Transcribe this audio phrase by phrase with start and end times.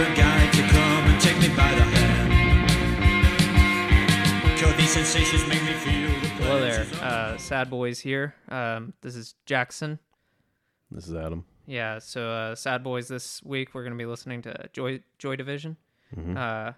[0.00, 2.32] a guy to come and take me by the hand.
[4.58, 8.34] Cure these sensations, make me feel the Hello there, uh, Sad Boys here.
[8.48, 9.98] Um, this is Jackson.
[10.90, 11.44] This is Adam.
[11.66, 15.76] Yeah, so uh, Sad Boys this week we're gonna be listening to Joy Joy Division.
[16.16, 16.36] Mhm.
[16.36, 16.72] Uh,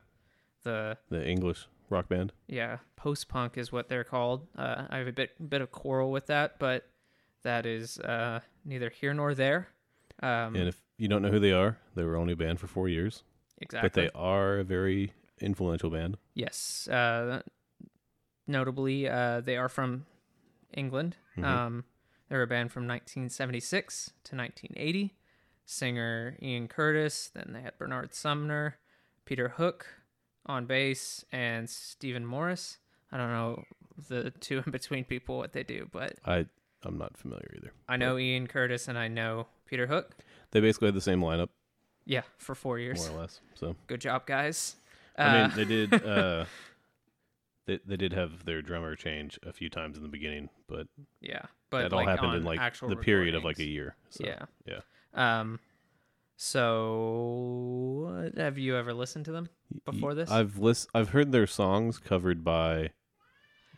[0.63, 2.33] the the English rock band.
[2.49, 4.47] yeah post punk is what they're called.
[4.57, 6.87] Uh, I have a bit bit of quarrel with that, but
[7.43, 9.69] that is uh, neither here nor there.
[10.23, 12.67] Um, And if you don't know who they are, they were only a band for
[12.67, 13.23] four years,
[13.59, 13.89] exactly.
[13.89, 16.17] but they are a very influential band.
[16.35, 16.89] Yes.
[16.89, 17.43] Uh,
[18.47, 20.07] notably, uh, they are from
[20.73, 21.17] England.
[21.37, 21.45] Mhm.
[21.45, 21.85] Um,
[22.29, 25.15] they're a band from 1976 to 1980.
[25.67, 27.29] Singer Ian Curtis.
[27.29, 28.77] Then they had Bernard Sumner,
[29.25, 29.87] Peter Hook
[30.47, 32.79] on bass, and Stephen Morris.
[33.11, 33.65] I don't know
[34.09, 36.47] the two in between people what they do, but I
[36.83, 37.73] I'm not familiar either.
[37.89, 40.17] I know Ian Curtis and I know Peter Hook.
[40.55, 41.49] They basically had the same lineup,
[42.07, 42.99] Yeah, for four years.
[43.07, 43.41] more or less.
[43.55, 44.77] So Good job, guys.
[45.19, 45.93] I Uh, mean, they did.
[46.05, 46.45] Uh,
[47.67, 50.87] they they did have their drummer change a few times in the beginning, but,
[51.21, 53.97] yeah, but that all happened in like the period of like a year.
[54.11, 54.45] So, Yeah.
[54.67, 54.81] yeah.
[55.15, 55.59] Um,
[56.37, 59.49] so have you ever listened to them
[59.85, 60.31] before this?
[60.31, 62.91] I've list I've heard their songs covered by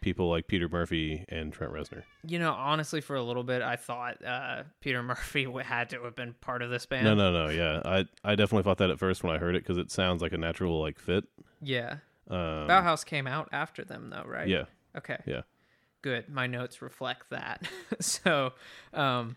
[0.00, 2.02] people like Peter Murphy and Trent Reznor.
[2.27, 6.14] you know, honestly, for a little bit, I thought uh, Peter Murphy had to have
[6.16, 7.05] been part of this band.
[7.05, 7.50] No, no, no.
[7.50, 10.22] Yeah, I I definitely thought that at first when I heard it because it sounds
[10.22, 11.25] like a natural like fit.
[11.62, 11.97] Yeah,
[12.30, 14.47] Um, Bauhaus came out after them, though, right?
[14.48, 14.64] Yeah,
[14.97, 15.19] Okay.
[15.27, 15.42] yeah.
[16.03, 16.28] Good.
[16.28, 17.66] My notes reflect that.
[18.00, 18.53] so,
[18.92, 19.36] um,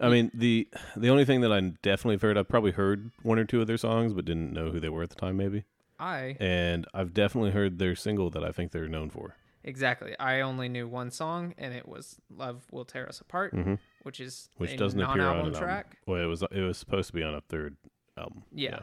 [0.00, 3.38] I mean the the only thing that I definitely have heard I've probably heard one
[3.38, 5.64] or two of their songs but didn't know who they were at the time maybe.
[6.00, 9.34] I And I've definitely heard their single that I think they're known for.
[9.64, 10.18] Exactly.
[10.18, 14.20] I only knew one song, and it was "Love Will Tear Us Apart," hmm which
[14.20, 15.86] is Which doesn't appear on an track.
[15.86, 15.98] album.
[16.06, 17.76] Well, it was it was supposed to be on a third
[18.16, 18.44] album.
[18.52, 18.80] Yeah.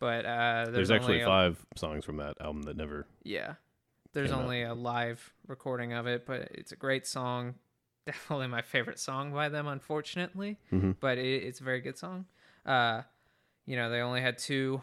[0.00, 3.06] But uh, There's, there's, actually a- five songs from that album that never.
[3.22, 3.54] Yeah.
[4.12, 4.44] There's came out.
[4.44, 7.54] only a live recording of it, but it's a great song.
[8.06, 10.96] Definitely my favorite song by them, unfortunately, Mhm.
[11.00, 12.26] but it, it's a very good song.
[12.66, 13.02] Uh,
[13.66, 14.82] you know, they only had two.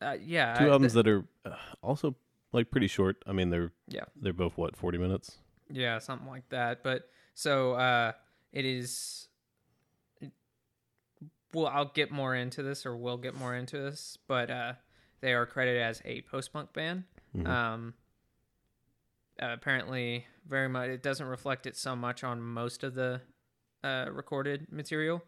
[0.00, 2.14] Uh, yeah, Two I- albums th- that are uh, also
[2.54, 3.22] like pretty short.
[3.26, 4.04] I mean, they're Yeah.
[4.16, 5.38] they're both what forty minutes.
[5.70, 6.82] yeah, something like that.
[6.82, 8.12] But so uh,
[8.52, 9.28] it is.
[11.52, 14.72] Well, I'll get more into this, or we'll get more into this, but uh,
[15.20, 17.04] they are credited as a post punk band.
[17.36, 17.46] Mhm.
[17.46, 17.94] Um,
[19.40, 23.20] uh, apparently, very much it doesn't reflect it so much on most of the
[23.84, 25.22] uh, recorded material,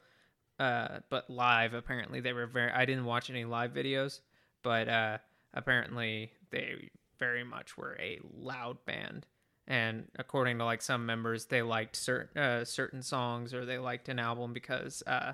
[0.59, 2.73] uh, but live apparently they were very.
[2.73, 4.21] I didn't watch any live videos,
[4.63, 5.19] but uh,
[5.55, 9.27] apparently they very much were a loud band.
[9.69, 14.09] And according to like some members, they liked certain uh, certain songs or they liked
[14.09, 15.33] an album because, uh,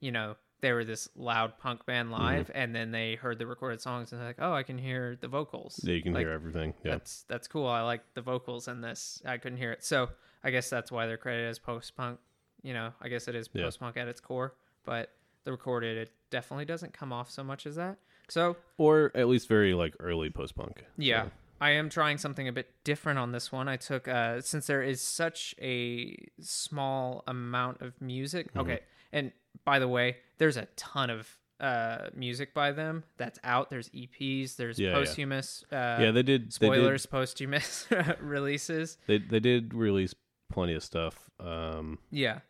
[0.00, 3.80] you know, they were this loud punk band live, and then they heard the recorded
[3.80, 6.32] songs and they're like, "Oh, I can hear the vocals." Yeah, you can Like, hear
[6.32, 6.74] everything.
[6.82, 7.68] Yeah, that's that's cool.
[7.68, 9.22] I like the vocals in this.
[9.24, 10.08] I couldn't hear it, so
[10.42, 12.18] I guess that's why they're credited as post punk.
[12.62, 15.12] You know, I guess it is post punk at its core, but
[15.44, 17.98] the recorded it definitely doesn't come off so much as that.
[18.28, 20.84] So or at least very like early post punk.
[20.96, 21.26] yeah,
[21.60, 23.68] I am trying something a bit different on this one.
[23.68, 28.48] I took uh since there is such a small amount of music.
[28.50, 28.60] Mm-hmm.
[28.60, 28.80] Okay,
[29.12, 29.32] and
[29.64, 31.28] by the way, there's a ton of
[31.60, 33.70] uh music by them that's out.
[33.70, 34.56] There's EPs.
[34.56, 34.94] There's Yeah, yeah.
[34.94, 35.64] posthumous.
[35.72, 36.52] Uh, yeah, they did.
[36.52, 37.86] spoilers posthumous
[38.20, 40.14] releases They they they did release
[40.52, 41.28] plenty of stuff.
[41.40, 42.40] Um, yeah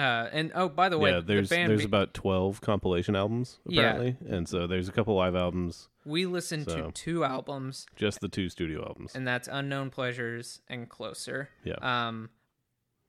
[0.00, 3.80] uh and oh by the way yeah, there's the there's about twelve compilation albums Yeah.
[3.82, 8.20] apparently, and so there's a couple live albums, we listened so- to two albums just
[8.20, 9.14] the two studio albums.
[9.14, 11.74] and that's unknown pleasures and closer Yeah.
[11.82, 12.30] um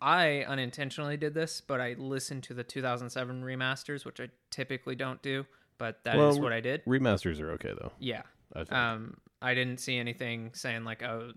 [0.02, 5.22] i unintentionally did this but i listened to the 2007 remasters which i typically don't
[5.22, 5.46] do
[5.78, 7.92] but that is Well, what i did Remasters are okay though.
[8.00, 8.24] yeah
[8.56, 8.62] I
[8.94, 11.32] um i didn't see anything saying like oh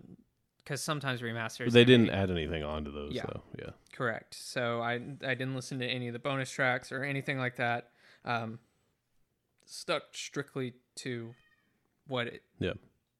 [0.64, 3.26] because sometimes remasters they didn't add anything onto those Yeah.
[3.26, 3.42] though.
[3.58, 4.34] Yeah, Correct.
[4.34, 7.90] So I I didn't listen to any of the bonus tracks or anything like that.
[8.24, 8.58] Um,
[9.66, 11.34] stuck strictly to
[12.06, 12.72] what it yeah.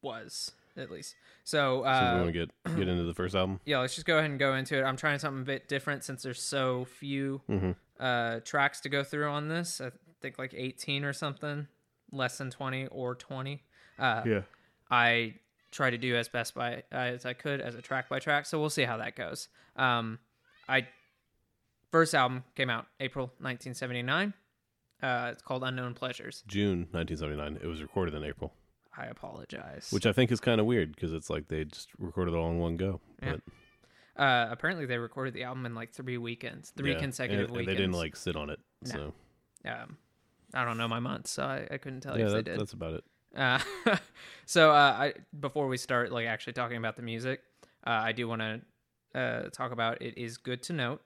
[0.03, 1.15] was at least.
[1.45, 3.61] So, So we uh, want to get get into the first album.
[3.65, 4.83] yeah, let's just go ahead and go into it.
[4.83, 9.05] I'm trying something a bit different since there's so few hmm uh, tracks to go
[9.05, 9.81] through on this.
[9.81, 11.69] I think like 18 or something,
[12.11, 13.63] less than 20 or 20.
[13.99, 14.41] Uh, Yeah.
[14.91, 15.35] I
[15.75, 18.47] try to do as best by as I could as a track by track.
[18.47, 19.49] So we'll see how that goes.
[19.77, 20.19] Um,
[20.69, 20.87] I
[21.91, 24.33] first album came out April 1979.
[25.03, 26.45] Uh, it's called Unknown Pleasures.
[26.47, 27.59] June 1979.
[27.63, 28.55] It was recorded in April,
[28.97, 29.89] I apologize.
[29.91, 32.51] which I think is kind of weird because it's like they just recorded it all
[32.51, 33.01] in one go.
[33.23, 33.37] Yeah.
[34.17, 37.49] But uh, apparently they recorded the album in like three weekends, three yeah, consecutive and,
[37.51, 37.77] and weekends.
[37.77, 38.61] they didn't like sit on it.
[38.87, 38.91] No.
[38.93, 39.13] So
[39.71, 39.99] Um,
[40.55, 42.61] I don't know my months, so I, I couldn't tell you yeah, they that, did.
[42.61, 43.05] that's about it.
[43.37, 43.59] Uh,
[44.47, 47.41] so uh, I before we start like actually talking about the music,
[47.87, 48.61] uh, I do want to
[49.19, 50.01] uh, talk about.
[50.03, 51.03] It is good to note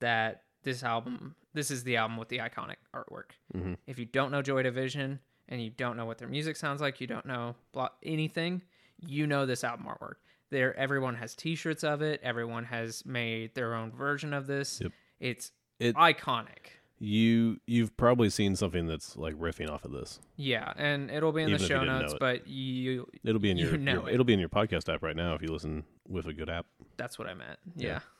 [0.00, 3.30] that this album, this is the album with the iconic artwork.
[3.56, 3.76] Mhm.
[3.86, 7.00] If you don't know Joy Division and you don't know what their music sounds like,
[7.00, 7.54] you don't know
[8.02, 8.62] anything,
[8.98, 10.14] you know this album artwork.
[10.50, 12.20] There, everyone has T-shirts of it.
[12.22, 14.80] Everyone has made their own version of this.
[14.80, 14.92] Yep.
[15.20, 16.79] It's It- iconic.
[17.02, 20.20] You you've probably seen something that's like riffing off of this.
[20.36, 22.20] Yeah, and it'll be in Even the show notes, it.
[22.20, 24.12] but you It'll be in You your, know your it.
[24.14, 26.66] it'll be in your podcast app right now if you listen with a good app.
[26.98, 27.58] That's what I meant.
[27.76, 27.88] Yeah.
[27.88, 28.00] Yeah.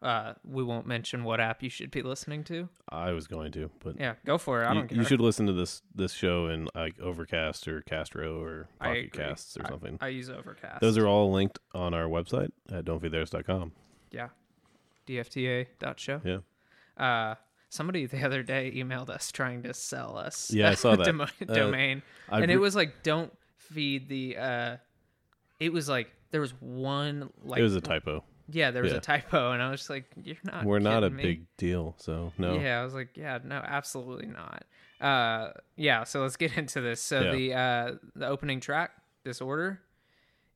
[0.00, 2.68] Uh, we won't mention what app you should be listening to.
[2.88, 4.66] I was going to, but Yeah, go for it.
[4.66, 4.96] I you, don't care.
[4.98, 9.12] you should listen to this this show in like Overcast or Castro or Pocket.
[9.12, 9.98] Casts or I- something.
[10.00, 10.80] I use Overcast.
[10.82, 13.72] Those are all linked on our website at don'tfeedtheirs.com.
[14.12, 14.28] yeah.
[15.08, 16.20] DFTA.show.
[16.24, 16.38] Yeah.
[16.96, 17.34] Uh,
[17.68, 20.50] somebody the other day emailed us trying to sell us.
[20.50, 21.04] Yeah, I saw that.
[21.04, 24.36] demo- Uh, domain, I and it was like, don't feed the.
[24.36, 24.76] Uh,
[25.60, 28.22] it was like there was one like it was a typo.
[28.50, 28.98] yeah there was yeah.
[28.98, 30.64] a typo, and I was just like, you're not.
[30.64, 31.22] We're not a me.
[31.22, 32.58] big deal, so no.
[32.58, 34.64] Yeah, I was like, yeah, no, absolutely not.
[35.00, 37.00] Uh, yeah, so let's get into this.
[37.00, 37.32] So Yeah.
[37.32, 38.90] the uh, the opening track,
[39.24, 39.80] "Disorder,"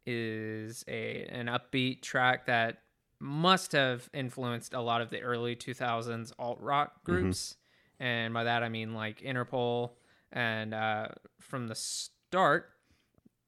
[0.07, 2.79] is a an upbeat track that
[3.23, 7.57] must have influenced a lot of the early 2000s alt rock groups,
[8.01, 9.93] and by that I mean like Interpol.
[10.33, 11.09] And uh,
[11.41, 12.71] from the start,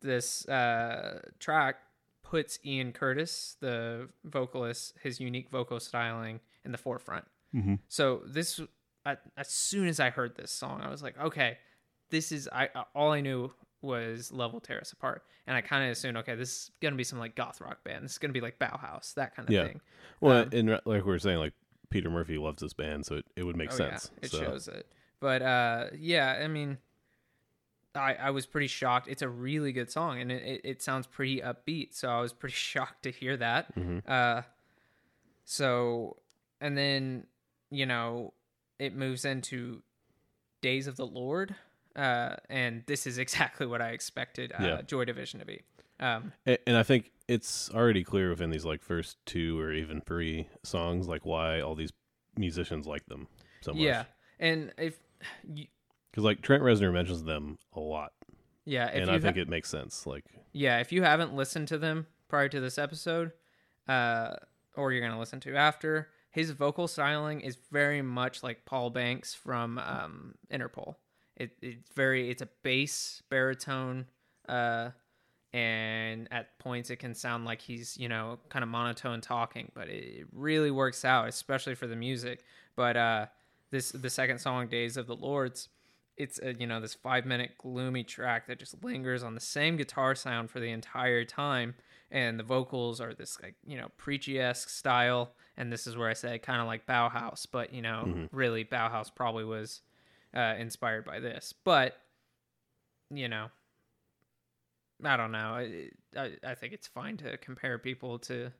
[0.00, 1.76] this uh, track
[2.22, 7.24] puts Ian Curtis, the vocalist, his unique vocal styling in the forefront.
[7.54, 7.78] Mhm.
[7.88, 8.60] So this,
[9.04, 11.58] as soon as I heard this song, I was like, okay,
[12.10, 12.48] this is.
[12.52, 13.52] I all I knew
[13.84, 16.96] was Love Will Tear Us Apart," and I kind of assumed, okay, this is gonna
[16.96, 18.04] be some like goth rock band.
[18.04, 19.66] This is gonna be like Bauhaus, that kind of Yeah.
[19.66, 19.80] thing.
[20.20, 21.52] Well, Um, and like we were saying, like
[21.90, 24.10] Peter Murphy loves this band, so it, it would make Oh, sense.
[24.14, 24.90] Yeah, it so, shows it.
[25.20, 26.78] But uh, yeah, I mean,
[27.94, 29.06] I I was pretty shocked.
[29.08, 31.94] It's a really good song, and it, it, sounds pretty upbeat.
[31.94, 33.74] So I was pretty shocked to hear that.
[33.76, 34.02] Mhm.
[34.08, 34.42] Uh,
[35.44, 36.16] so
[36.60, 37.26] and then
[37.70, 38.32] you know
[38.78, 39.82] it moves into
[40.60, 41.54] Days of the Lord,
[41.96, 44.82] uh, and this is exactly what I expected uh, Yeah.
[44.82, 45.62] Joy Division to be.
[46.00, 50.00] Um, A- And I think it's already clear within these like first two or even
[50.00, 51.92] three songs, like why all these
[52.36, 53.28] musicians like them
[53.60, 53.82] so much.
[53.82, 54.04] yeah,
[54.40, 54.98] and if
[55.46, 58.12] because like Trent Reznor mentions them a lot,
[58.64, 60.06] yeah, if and I think ha- it makes sense.
[60.06, 63.32] Like, Yeah, if you haven't listened to them prior to this episode,
[63.88, 64.34] uh,
[64.76, 69.32] or you're gonna listen to after, his vocal styling is very much like Paul Banks
[69.34, 70.96] from um, Interpol.
[71.36, 74.06] It, it's very it's a bass baritone,
[74.48, 74.90] uh,
[75.52, 79.88] and at points it can sound like he's you know kind of monotone talking, but
[79.88, 82.44] it really works out, especially for the music.
[82.76, 83.26] But uh,
[83.70, 85.68] this the second song, "Days of the Lords."
[86.16, 89.76] it's a, you know this five minute gloomy track that just lingers on the same
[89.76, 91.74] guitar sound for the entire time
[92.10, 96.12] and the vocals are this like you know preachy-esque style and this is where i
[96.12, 99.80] say kind of like bauhaus but you know really bauhaus probably was
[100.34, 101.96] uh, inspired by this but
[103.10, 103.48] you know
[105.04, 108.50] i don't know I, I, I think it's fine to compare people to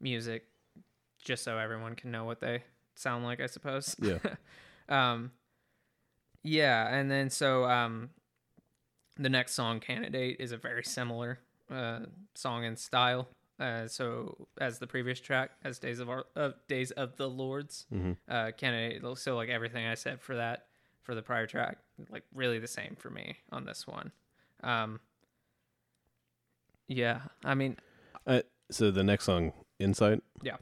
[0.00, 0.44] music
[1.24, 2.62] just so everyone can know what they
[2.94, 4.18] sound like i suppose Yeah.
[4.88, 5.32] um
[6.44, 8.10] yeah, and then so um
[9.18, 11.40] the next song candidate is a very similar
[11.70, 12.00] uh
[12.34, 13.28] song in style.
[13.58, 17.86] Uh so as the previous track as Days of Our uh, Days of the Lords
[17.92, 18.16] Mhm.
[18.28, 20.67] uh candidate so like everything I said for that
[21.08, 21.78] for the prior track
[22.10, 24.12] like really the same for me on this one.
[24.62, 25.00] Um
[26.86, 27.78] yeah, I mean
[28.26, 30.22] uh, so the next song, Insight.
[30.42, 30.56] Yeah.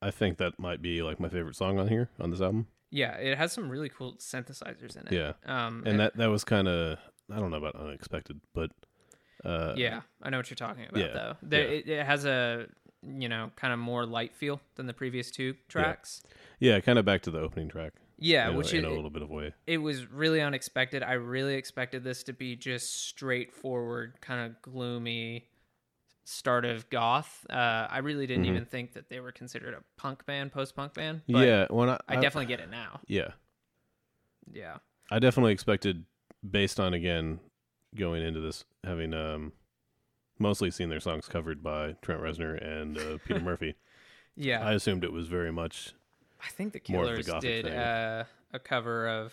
[0.00, 2.68] I think that might be like my favorite song on here on this album.
[2.92, 5.12] yeah, it has some really cool synthesizers in it.
[5.12, 5.32] Yeah.
[5.44, 8.70] Um And that that was kind of I don't know about unexpected, but
[9.44, 11.36] uh, yeah, I know what you're talking about yeah, though.
[11.42, 11.78] There, yeah.
[11.78, 12.68] it, it has a
[13.02, 16.22] you know kind of more light feel than the previous two tracks.
[16.60, 17.94] yeah, kind of back to the opening track.
[18.18, 19.52] Yeah, in a- which in it, a little bit of way.
[19.66, 21.02] it was really unexpected.
[21.02, 25.48] I really expected this to be just straightforward, kind of gloomy
[26.24, 27.44] start of goth.
[27.50, 28.48] Uh, I really didn't Mhm.
[28.50, 31.22] even think that they were considered a punk band, post punk band.
[31.28, 33.00] But yeah, when I, I definitely get it now.
[33.06, 33.32] yeah,
[34.52, 34.78] Yeah,
[35.10, 36.04] I definitely expected
[36.48, 37.40] based on again
[37.94, 39.52] going into this having um
[40.38, 43.74] mostly seen their songs covered by Trent Reznor and uh, Peter Murphy.
[44.36, 44.66] yeah.
[44.66, 45.94] I assumed it was very much
[46.44, 49.32] I think the of the Killers did uh, a cover of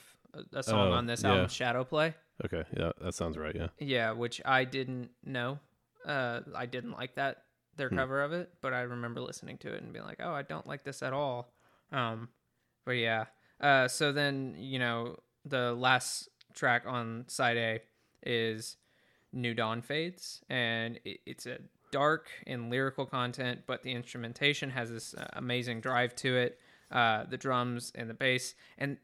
[0.53, 1.29] a, song Oh, on this yeah.
[1.31, 2.13] album, Shadow Play.
[2.45, 2.63] okay.
[2.77, 3.55] Yeah, that sounds right.
[3.55, 5.59] Yeah, Yeah, which I didn't know.
[6.05, 7.43] Uh, I didn't like that
[7.75, 7.97] their Hmm.
[7.97, 10.65] cover of it, but I remember listening to it and being like, "Oh, I don't
[10.67, 11.53] like this at all."
[11.91, 12.29] Um,
[12.85, 13.25] but yeah.
[13.59, 17.81] Uh, so then you know the last track on side A
[18.23, 18.77] is
[19.31, 21.59] New Dawn Fades, and it, it's a
[21.91, 26.59] dark and lyrical content, but the instrumentation has this uh, amazing drive to it.
[26.91, 28.97] Uh, the drums and the bass, and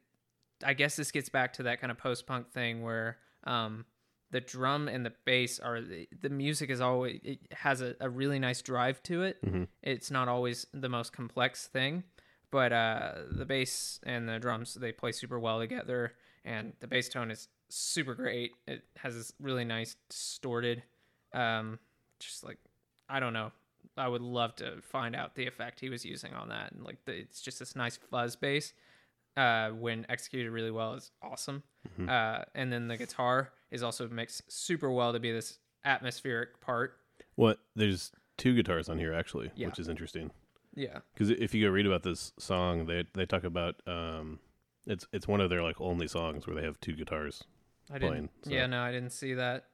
[0.62, 3.86] I guess this gets back to that kind of post punk thing where um,
[4.32, 8.10] the drum and the bass are the, the music is always it has a, a
[8.10, 9.38] really nice drive to it.
[9.82, 12.04] It's not always the most complex thing,
[12.52, 16.12] but uh, the bass and the drums they play super well together,
[16.44, 18.52] and the bass tone is super great.
[18.68, 20.84] It has this really nice distorted,
[21.34, 21.80] um,
[22.20, 22.58] just like
[23.08, 23.52] I don't know.
[23.98, 26.98] I would love to find out the effect he was using on that, and like
[27.06, 28.74] the, it's just this nice fuzz bass
[29.36, 31.64] uh, when executed really well is awesome.
[32.08, 36.98] Uh, and then the guitar is also mixed super well to be this atmospheric part.
[37.36, 37.60] What?
[37.76, 39.68] There's two guitars on here actually, Yeah.
[39.68, 40.32] which is interesting.
[40.76, 44.40] Yeah, Because if you go read about this song, they they talk about um,
[44.86, 47.44] it's it's one of their like only songs where they have two guitars.
[47.90, 48.10] I didn't.
[48.10, 49.66] Playing, so- Yeah, no, I didn't see that.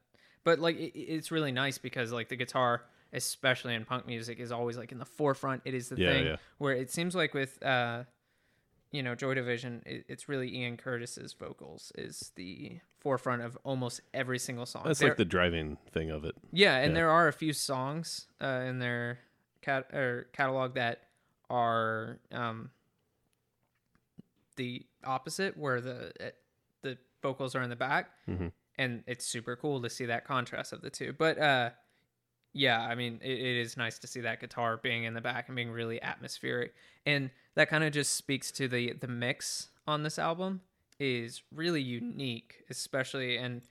[0.46, 2.84] But like, it, it's really nice because like the guitar,
[3.14, 5.62] especially in punk music, is always like in the forefront.
[5.66, 6.36] It is the Yeah, thing yeah.
[6.58, 8.04] where it seems like with uh,
[8.92, 14.02] you know, Joy Division, it, it's really Ian Curtis's vocals is the forefront of almost
[14.14, 14.84] every single song.
[14.86, 16.36] That's There- like the driving thing of it.
[16.52, 16.96] Yeah, and Yeah.
[16.96, 19.20] there are a few songs uh, in their
[19.62, 21.02] cat or catalog that
[21.50, 22.70] are um,
[24.56, 26.30] the opposite, where the uh,
[26.84, 28.52] the vocals are in the back, Mhm.
[28.78, 31.14] and it's super cool to see that contrast of the two.
[31.14, 31.72] But uh,
[32.54, 35.48] yeah, I mean, it, it is nice to see that guitar being in the back
[35.50, 36.74] and being really atmospheric,
[37.06, 40.62] and that kind of just speaks to the the mix on this album
[41.00, 43.62] is really unique, especially and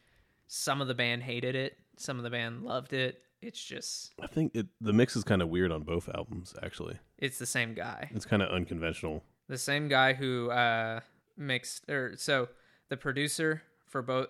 [0.48, 3.22] some of the band hated it, some of the band loved it.
[3.40, 6.54] It's just I think it the mix is kind of weird on both albums.
[6.62, 8.08] Actually, it's the same guy.
[8.14, 9.22] it's kind of unconventional.
[9.48, 11.00] The same guy who uh
[11.36, 12.48] mixed or so
[12.88, 14.28] the producer for both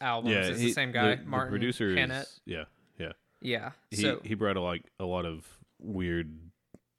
[0.00, 2.22] albums yeah, is he- the same guy, The, the Martin producer Hannett.
[2.26, 2.64] is yeah,
[3.40, 3.72] yeah.
[3.90, 5.46] He so he brought a, like a lot of
[5.80, 6.38] weird,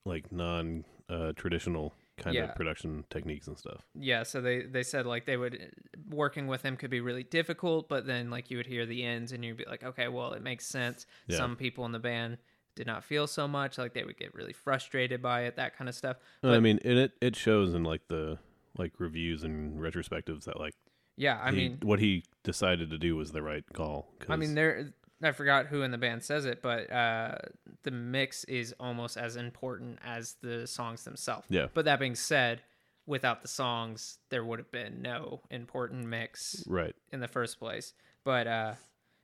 [0.05, 2.45] like non uh, traditional kind Yeah.
[2.45, 3.83] of production techniques and stuff.
[3.93, 5.71] yeah, so they they said like they would
[6.09, 9.31] working with him could be really difficult, but then like you would hear the ends
[9.31, 11.05] and you'd be like, okay, well it makes sense.
[11.27, 11.37] Yeah.
[11.37, 12.37] Some people in the band
[12.75, 15.87] did not feel so much, like they would get really frustrated by it, that kind
[15.89, 16.17] of stuff.
[16.43, 18.39] No, I mean, and it it shows in like the
[18.77, 20.73] like reviews and retrospectives that like
[21.17, 24.07] Yeah, I he- mean, what he decided to do was the right call.
[24.29, 24.93] I mean, there.
[25.21, 27.35] I forgot who in the band says it, but uh,
[27.83, 31.47] the mix is almost as important as the songs themselves.
[31.49, 31.67] Yeah.
[31.73, 32.61] But that being said,
[33.07, 36.95] without the songs, there would have been no important mix right.
[37.11, 37.93] in the first place.
[38.23, 38.73] But uh,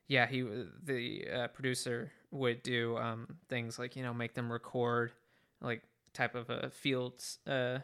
[0.07, 0.43] yeah, he
[0.83, 5.11] the uh, producer would do um, things like you know make them record
[5.61, 5.83] like
[6.13, 7.79] type of a fields uh,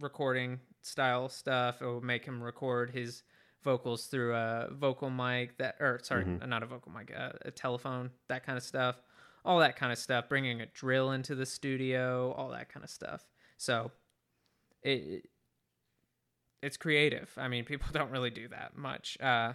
[0.00, 1.80] recording style stuff.
[1.80, 3.22] It would make him record his
[3.62, 8.10] vocals through a vocal mic that or sorry, not a vocal mic, uh, a telephone,
[8.28, 8.96] that kind of stuff.
[9.44, 12.90] All that kind of stuff, bringing a drill into the studio, all that kind of
[12.90, 13.26] stuff.
[13.56, 13.90] So
[14.82, 15.28] it
[16.62, 17.30] it's creative.
[17.36, 19.18] I mean, people don't really do that much.
[19.20, 19.54] Uh,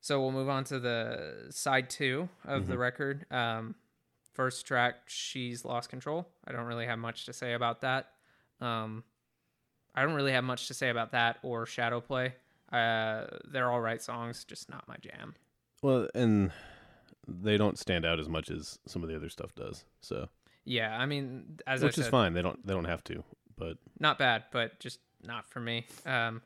[0.00, 3.26] so we'll move on to the side two of the record.
[3.32, 3.74] Um,
[4.32, 8.12] first track, "She's Lost Control." I don't really have much to say about that.
[8.60, 9.02] Um,
[9.94, 12.34] I don't really have much to say about that or Shadow Play.
[12.72, 15.34] Uh, they're all right songs, just not my jam.
[15.82, 16.50] Well, and
[17.26, 19.84] they don't stand out as much as some of the other stuff does.
[20.00, 20.28] So,
[20.64, 22.32] Yeah, I mean, as which I is said, fine.
[22.34, 23.22] They don't they don't have to.
[23.56, 25.86] But not bad, but just not for me.
[26.06, 26.42] Um,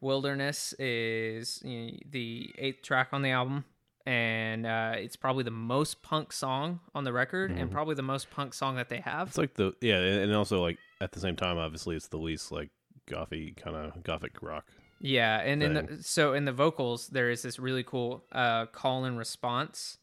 [0.00, 3.64] Wilderness is you know, the eighth track on the album,
[4.04, 8.30] and uh, it's probably the most punk song on the record, and probably the most
[8.30, 9.28] punk song that they have.
[9.28, 12.18] it's like the yeah, and and also like at the same time, obviously, it's the
[12.18, 12.68] least like
[13.08, 14.66] gothy kind of gothic rock.
[15.00, 19.04] Yeah, and in the, so in the vocals there is this really cool uh, call
[19.04, 19.98] and response,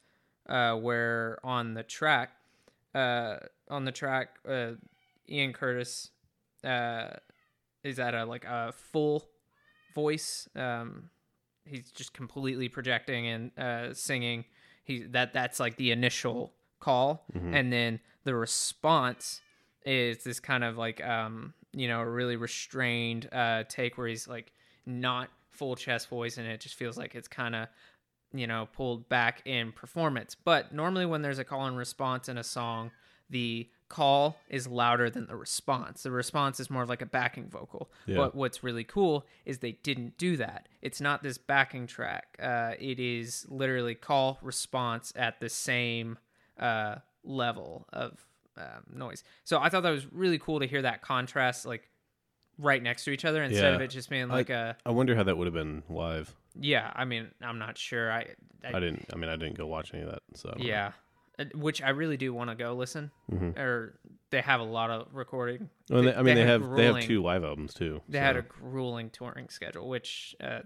[0.47, 2.31] uh, where on the track,
[2.93, 3.37] uh,
[3.69, 4.71] on the track, uh,
[5.29, 6.09] Ian Curtis
[6.63, 7.07] uh,
[7.83, 9.23] is at a like a full
[9.95, 10.47] voice.
[10.55, 11.09] Um,
[11.65, 14.45] he's just completely projecting and uh, singing.
[14.83, 19.41] He that that's like the initial call, and then the response
[19.83, 24.27] is this kind of like um you know a really restrained uh take where he's
[24.27, 24.51] like
[24.85, 27.67] not full chest voice and it just feels like it's kind of
[28.33, 30.35] you know pulled back in performance.
[30.35, 32.91] But normally when there's a call and response in a song
[33.31, 36.03] the call is louder than the response.
[36.03, 37.89] The response is more of like a backing vocal.
[38.05, 38.17] Yeah.
[38.17, 40.67] but what's really cool is they didn't do that.
[40.81, 42.37] It's not this backing track.
[42.41, 46.17] Uh, it is literally call response at the same
[46.59, 48.25] uh, level of
[48.57, 49.23] um, noise.
[49.45, 51.89] So i thought that was really cool to hear that contrast like
[52.57, 55.23] right next to each other instead of it just being like a I wonder how
[55.23, 56.35] that would have been live.
[56.59, 56.91] yeah.
[56.95, 58.11] I mean, I'm not sure.
[58.11, 58.27] I,
[58.63, 59.05] I, I didn't.
[59.13, 60.21] I mean, I didn't go watch any of that.
[60.35, 60.67] So I don't know.
[60.69, 60.91] yeah,
[61.39, 63.09] Uh, which I really do want to go listen.
[63.31, 63.57] Mhm.
[63.57, 65.69] Or they have a lot of recording.
[65.89, 68.01] Well, They- I mean, they had have they have grueling- two live albums too.
[68.07, 70.59] They had so- a grueling touring schedule, which uh,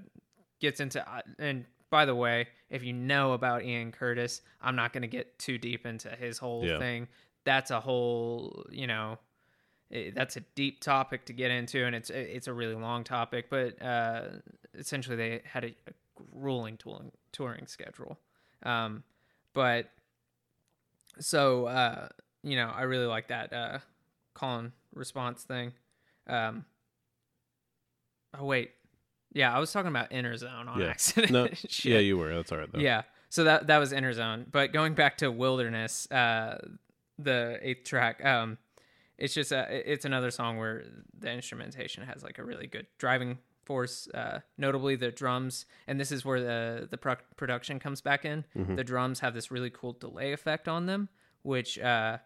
[0.60, 1.08] gets into.
[1.10, 5.08] uh, And by the way, if you know about Ian Curtis, I'm not going to
[5.08, 6.80] get too deep into his whole Yeah.
[6.80, 7.08] thing.
[7.46, 9.20] That's a whole, you know,
[9.94, 13.50] i that's a deep topic to get into, and it's it's a really long topic.
[13.50, 14.22] But uh,
[14.74, 15.94] essentially, they had a, a
[16.34, 18.20] grueling touring touring schedule.
[18.64, 19.04] Um,
[19.54, 19.90] but
[21.20, 22.08] so uh,
[22.44, 23.80] you know, I really like that uh,
[24.34, 25.74] call and response thing.
[26.28, 26.66] Um,
[28.38, 28.72] oh wait,
[29.34, 30.88] yeah, I was talking about Inner Zone on Yeah.
[30.88, 31.32] accident.
[31.32, 31.48] No,
[31.84, 32.34] yeah, you were.
[32.34, 32.80] That's all right though.
[32.80, 33.04] Yeah.
[33.30, 34.46] So that that was Inner Zone.
[34.52, 36.58] But going back to Wilderness, uh,
[37.20, 38.58] the eighth track, um,
[39.18, 40.84] it's just a, it's another song where
[41.18, 44.08] the instrumentation has like a really good driving force.
[44.14, 48.46] Uh, notably the drums, and this is where the the pro- production comes back in.
[48.56, 48.76] Mm-hmm.
[48.76, 51.10] The drums have this really cool delay effect on them,
[51.44, 52.18] which uh,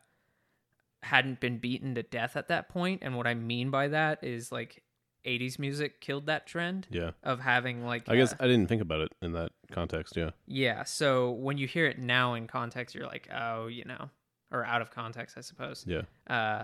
[1.03, 3.01] hadn't been beaten to death at that point.
[3.03, 4.83] And what I mean by that is like.
[5.25, 7.11] 80s music killed that trend Yeah.
[7.23, 10.15] of having like I guess uh, I didn't think about it in that context.
[10.15, 10.29] Yeah.
[10.47, 10.85] yeah.
[10.85, 14.09] So when you hear it now in context, you're like, oh, you know,
[14.49, 15.83] or out of context, I suppose.
[15.85, 16.03] Yeah.
[16.25, 16.63] Uh,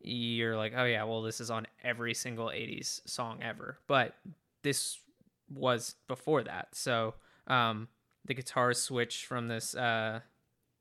[0.00, 3.78] you're like, oh yeah, well, this is on every single '80s song ever.
[3.86, 4.14] But
[4.62, 4.98] this
[5.52, 7.14] was before that, so
[7.46, 7.88] um,
[8.24, 10.20] the guitars switch from this uh,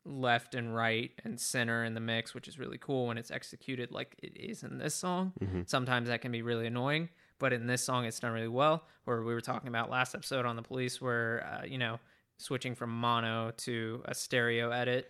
[0.05, 3.91] left and right and center in the mix, which is really cool when it's executed
[3.91, 5.33] like it is in this song.
[5.65, 7.09] Sometimes that can be really annoying,
[7.39, 8.83] but in this song, it's done really well.
[9.05, 11.99] Where we were talking about last episode on the police, where uh, you know
[12.37, 15.09] switching from mono to a stereo edit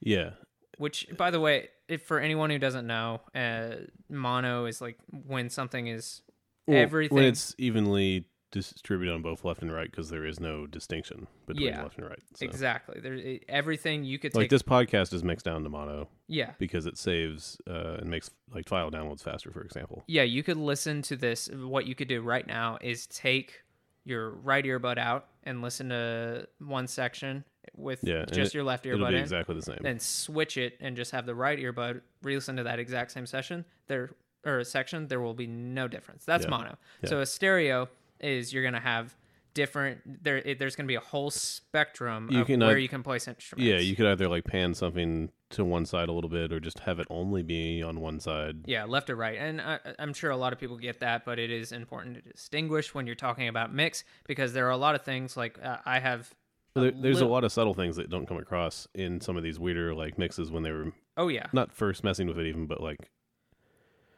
[0.00, 0.30] Yeah.
[0.76, 3.70] which by the way if for anyone who doesn't know uh,
[4.08, 6.22] mono is like when something is
[6.66, 10.66] Well, everything when it's evenly distributed on both left and right because there is no
[10.66, 11.82] distinction between Yeah.
[11.82, 12.18] left and right.
[12.34, 12.46] So.
[12.46, 16.86] exactly there everything you could Like this podcast is mixed down to mono yeah because
[16.86, 20.02] it saves uh, and makes like file downloads faster, for example.
[20.06, 23.62] yeah you could listen to this what you could do right now is take
[24.04, 27.44] your right earbud out and listen to one section
[27.76, 29.78] with Yeah, just your left earbud in exactly the same.
[29.80, 33.64] then switch it and just have the right earbud re-listen to that exact same session
[33.86, 34.10] there
[34.44, 36.50] or a section there will be no difference that's Yeah.
[36.50, 37.08] mono Yeah.
[37.10, 37.88] so a stereo
[38.20, 39.16] is you're gonna have
[39.54, 42.88] different there it, there's gonna be a whole spectrum You of can, where uh, you
[42.88, 46.30] can place instruments yeah, you could either like pan something to one side a little
[46.30, 48.58] bit or just have it only be on one side.
[48.66, 51.38] yeah left or right and I, i'm sure a lot of people get that but
[51.38, 54.94] it is important to distinguish when you're talking about mix because there are a lot
[54.94, 56.32] of things like uh, i have
[56.78, 59.36] But there, there's little- a lot of subtle things that don't come across in some
[59.36, 62.46] of these weirder like mixes when they were oh yeah not first messing with it
[62.46, 63.10] even, but like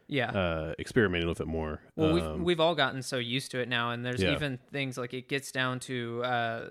[0.08, 1.80] yeah uh, experimenting with it more.
[1.94, 4.32] Well, we've Um, we've all gotten so used to it now, and there's Yeah.
[4.32, 6.68] even things like it gets down to uh,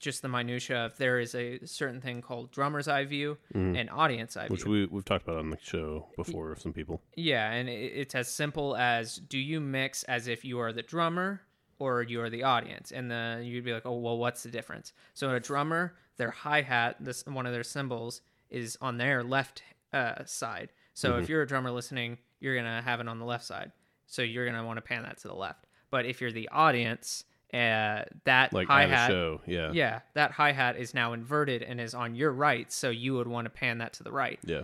[0.00, 0.86] just the minutia.
[0.86, 4.52] Of there is a certain thing called drummer's eye view and audience eye Mm-hmm.
[4.54, 7.00] which we we've talked about on the show before with some people.
[7.14, 10.82] yeah, and it, it's as simple as do you mix as if you are the
[10.82, 11.42] drummer
[11.80, 14.92] or you are the audience, and then you'd be like, oh well, what's the difference?
[15.14, 19.62] So a drummer, their hi hat, this one of their cymbals is on their left
[19.92, 20.72] uh, side.
[20.94, 21.22] So Mm-hmm.
[21.22, 23.72] if you're a drummer listening, you're gonna have it on the left side.
[24.06, 25.66] So you're gonna want to pan that to the left.
[25.90, 30.52] But if you're the audience, uh, that Like hi hat, show, yeah, yeah, that hi
[30.52, 32.70] hat is now inverted and is on your right.
[32.72, 34.38] So you would want to pan that to the right.
[34.44, 34.62] yeah.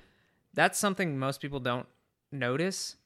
[0.54, 1.86] That's something most people don't
[2.32, 2.96] notice.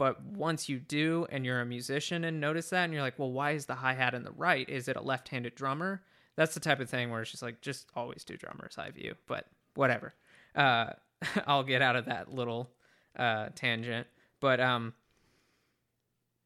[0.00, 3.30] But once you do, and you're a musician and notice that, and you're like, well,
[3.30, 4.66] why is the hi hat in the right?
[4.66, 6.00] Is it a left handed drummer?
[6.36, 9.14] That's the type of thing where it's just like, just always do drummer's eye view.
[9.26, 10.14] But whatever.
[10.56, 10.92] Uh,
[11.46, 12.70] I'll get out of that little
[13.14, 14.06] uh, tangent.
[14.40, 14.94] But um,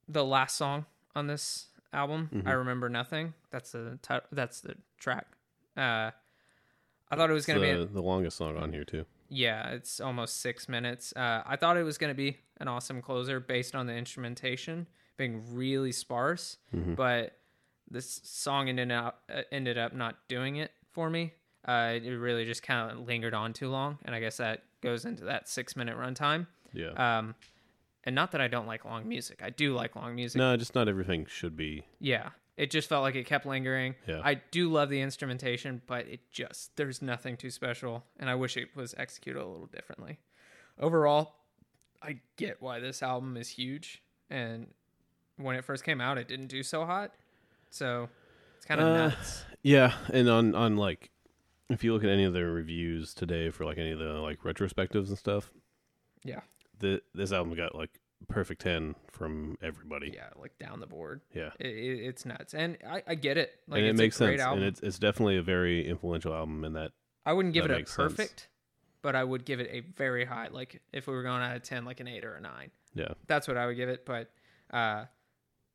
[0.09, 3.35] the last song on this album, I remember nothing.
[3.53, 5.29] That's the ti- that's the track.
[5.77, 6.11] Uh,
[7.09, 9.07] I thought it was gonna be the, the longest song on here too.
[9.29, 11.13] yeah, it's almost six minutes.
[11.15, 14.87] Uh, I thought it was going to be an awesome closer based on the instrumentation
[15.17, 17.37] being really sparse, but
[17.91, 21.33] this song ended up uh, ended up not doing it for me.
[21.67, 25.05] Uh, it really just kind of lingered on too long, and I guess that goes
[25.05, 26.47] into that six minute runtime.
[26.73, 26.91] Yeah.
[27.19, 27.35] Um,
[28.05, 30.39] and not that I don't like long music, I do like long music.
[30.39, 31.85] no, just not everything should be.
[32.01, 32.31] Yeah.
[32.57, 33.97] It just felt like it kept lingering.
[34.07, 34.21] Yeah.
[34.23, 38.57] I do love the instrumentation, but it just there's nothing too special and I wish
[38.57, 40.19] it was executed a little differently.
[40.79, 41.35] Overall,
[42.05, 44.69] I get why this album is huge and
[45.37, 47.13] when it first came out it didn't do so hot.
[47.71, 48.09] So
[48.57, 49.45] it's kind of Uh, nuts.
[49.63, 51.11] Yeah, and on on like,
[51.71, 54.41] if you look at any of the reviews today for like any of the like
[54.43, 55.51] retrospectives and stuff,
[56.23, 56.41] Yeah.
[56.79, 57.91] the this album got like
[58.29, 60.13] perfect ten from everybody.
[60.15, 61.21] yeah, like down the board.
[61.35, 61.51] Yeah.
[61.59, 63.53] It, it, it's nuts, and I, I get it.
[63.67, 64.59] Like and it it's makes a great sense, album.
[64.65, 66.93] and it's it's definitely a very influential album in that.
[67.27, 68.49] I wouldn't give that it a perfect sense.
[69.05, 70.49] But I would give it a very high.
[70.51, 72.71] Like if we were going out of ten, like an eight or a nine.
[72.95, 74.07] Yeah, That's what I would give it.
[74.07, 74.31] But
[74.73, 75.05] uh,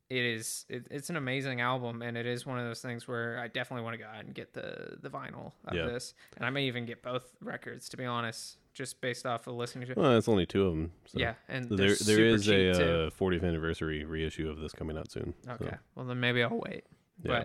[0.10, 3.38] it is it, it's an amazing album, and it is one of those things where
[3.40, 5.86] I definitely want to go out and get the the vinyl of Yeah.
[5.86, 9.54] this, and I may even get both records to be honest, just based off of
[9.54, 9.94] listening to.
[9.94, 10.92] well, it's only two of them.
[11.06, 11.20] So.
[11.20, 15.36] yeah, and there there is a uh, 40th anniversary reissue of this coming out soon.
[15.46, 15.76] so, Okay.
[15.94, 16.86] Well, then maybe I'll wait.
[17.24, 17.44] Yeah.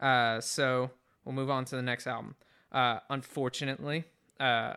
[0.00, 0.90] But uh, so
[1.24, 2.34] we'll move on to the next album.
[2.72, 4.04] Uh, unfortunately,
[4.40, 4.72] uh,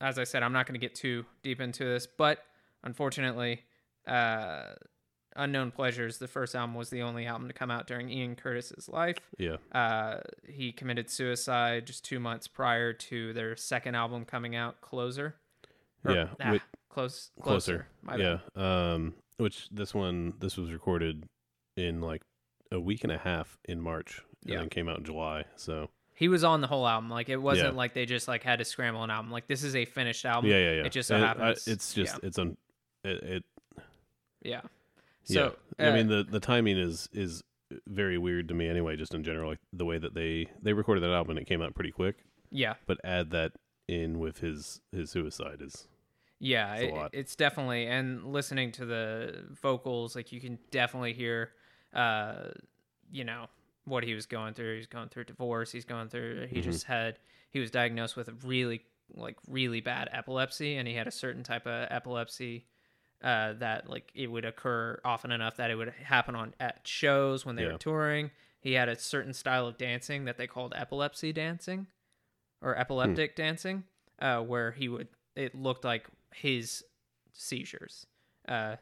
[0.00, 2.44] as I said, I'm not going to get too deep into this, but
[2.84, 3.62] unfortunately,
[4.06, 4.74] uh,
[5.36, 8.88] Unknown Pleasures, the first album, was the only album to come out during Ian Curtis's
[8.88, 9.16] life.
[9.38, 14.80] yeah, Uh, he committed suicide just two months prior to their second album coming out,
[14.80, 15.36] Closer.
[16.04, 16.28] Or, yeah.
[16.40, 17.86] ah, Wait, close, closer.
[18.02, 18.18] Bad.
[18.20, 18.38] yeah.
[18.56, 21.24] Um, which this one this was recorded
[21.76, 22.22] in like
[22.72, 24.58] a week and a half in March, and Yeah.
[24.60, 25.44] then came out in July.
[25.56, 27.08] So He was on the whole album.
[27.08, 27.78] Like it wasn't Yeah.
[27.78, 29.30] like they just like had to scramble an album.
[29.32, 30.50] Like this is a finished album.
[30.50, 30.84] yeah, yeah, yeah.
[30.84, 31.66] It just so And happens.
[31.66, 32.58] it's just it's on.
[33.04, 33.44] It, it
[34.42, 34.60] yeah.
[35.26, 35.34] yeah.
[35.34, 37.42] So I uh, mean the the timing is is
[37.86, 38.96] very weird to me anyway.
[38.96, 41.62] Just in general, like the way that they they recorded that album, and it came
[41.62, 42.16] out pretty quick.
[42.50, 43.52] yeah, But add that
[43.88, 45.88] in with his his suicide is
[46.38, 46.74] yeah.
[46.74, 47.10] It's a it- lot.
[47.14, 51.52] it's definitely and listening to the vocals, like you can definitely hear,
[51.94, 52.48] uh,
[53.10, 53.46] you know
[53.90, 54.76] what he was going through.
[54.76, 55.70] He's going through divorce.
[55.72, 56.46] He's going through.
[56.46, 56.70] He Mm-hmm.
[56.70, 57.18] just had.
[57.50, 58.82] He was diagnosed with a really
[59.14, 62.64] like really bad epilepsy, and he had a certain type of epilepsy.
[63.22, 67.44] Uh, that like it would occur often enough that it would happen on at shows
[67.44, 67.72] when they Yeah.
[67.72, 68.30] were touring.
[68.60, 71.86] He had a certain style of dancing that they called epilepsy dancing,
[72.62, 73.84] or epileptic dancing,
[74.20, 76.82] uh, where he would it looked like his
[77.32, 78.06] seizures,
[78.48, 78.76] uh,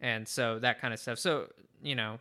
[0.00, 1.18] and so that kind of stuff.
[1.20, 1.48] So
[1.82, 2.18] you know,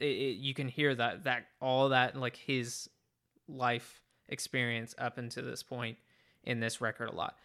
[0.00, 2.88] it, it, you can hear that that all that like his
[3.48, 5.96] life experience up until this point
[6.44, 7.36] in this record a lot.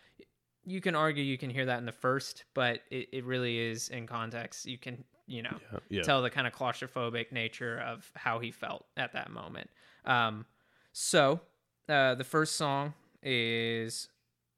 [0.65, 3.89] You can argue you can hear that in the first, but it, it really is
[3.89, 4.65] in context.
[4.65, 6.01] You can you know yeah, yeah.
[6.03, 9.69] tell the kind of claustrophobic nature of how he felt at that moment.
[10.05, 10.45] Um,
[10.91, 11.41] so
[11.89, 14.09] uh, the first song is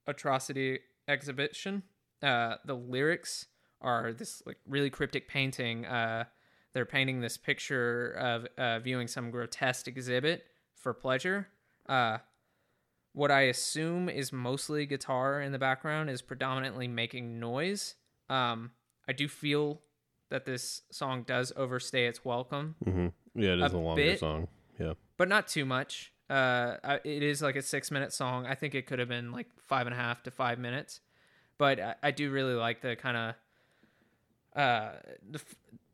[0.07, 1.83] "Atrocity Exhibition."
[2.21, 3.47] Uh, the lyrics
[3.81, 5.85] are this like really cryptic painting.
[5.85, 6.25] Uh,
[6.75, 11.47] they're painting this picture of uh, viewing some grotesque exhibit for pleasure.
[11.87, 12.17] Uh,
[13.13, 17.95] what I assume is mostly guitar in the background is predominantly making noise.
[18.29, 18.71] Um,
[19.07, 19.79] I do feel
[20.29, 24.19] that this song does overstay its welcome, hmm Yeah, it is a a, longer bit.
[24.19, 24.49] song.
[24.77, 26.11] Yeah, but not too much.
[26.29, 28.45] Uh, it is like a six minute song.
[28.45, 30.99] I think it could have been like five and a half to five minutes,
[31.57, 33.35] but I, I do really like the kind of.
[34.61, 34.91] Uh,
[35.31, 35.39] the,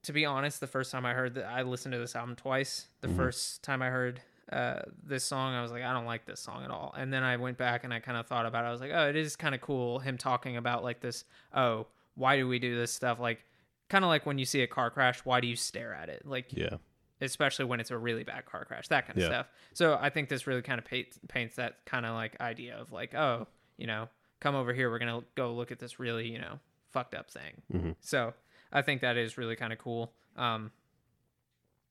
[0.03, 2.87] to be honest, the first time I heard that, I listened to this album twice.
[3.01, 6.39] The first time I heard uh this song, I was like, I don't like this
[6.39, 6.93] song at all.
[6.97, 8.67] And then I went back and I kind of thought about it.
[8.67, 11.23] I was like, oh, it is kind of cool him talking about like this.
[11.53, 13.19] Oh, why do we do this stuff?
[13.19, 13.45] Like,
[13.89, 16.25] kind of like when you see a car crash, why do you stare at it?
[16.25, 16.77] Like, yeah,
[17.21, 19.29] especially when it's a really bad car crash, that kind of Yeah.
[19.29, 19.47] stuff.
[19.73, 22.91] So I think this really kind of paints, paints that kind of like idea of
[22.91, 24.09] like, oh, you know,
[24.41, 26.59] come over here, we're gonna go look at this really, you know,
[26.89, 27.61] fucked up thing.
[27.71, 27.95] Mhm.
[28.01, 28.33] So
[28.71, 30.13] I think that is really kind of cool.
[30.37, 30.71] Um,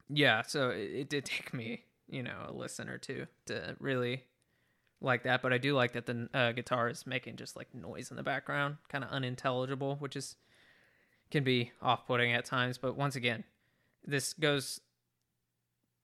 [0.09, 4.25] yeah, so it, it did take me, you know, a listen or two to really
[5.01, 8.11] like that, but I do like that the uh, guitar is making just like noise
[8.11, 10.37] in the background, kind of unintelligible, which is
[11.31, 12.77] can be off-putting at times.
[12.77, 13.45] But once again,
[14.05, 14.81] this goes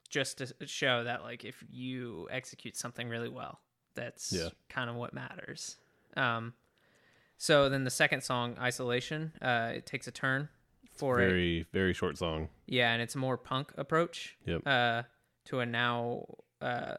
[0.09, 3.61] just to show that like if you execute something really well,
[3.95, 4.51] that's Yeah.
[4.69, 5.77] kind of what matters.
[6.17, 6.55] Um,
[7.37, 10.49] so then the second song, "Isolation," uh, it takes a turn
[10.92, 12.49] for very very short song.
[12.66, 14.37] yeah, and it's a more punk approach.
[14.46, 14.66] Yep.
[14.66, 15.03] Uh,
[15.46, 16.27] to a now,
[16.61, 16.96] uh,